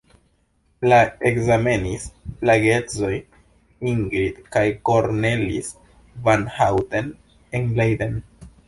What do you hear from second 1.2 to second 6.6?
ekzamenis la geedzoj Ingrid kaj Cornelis van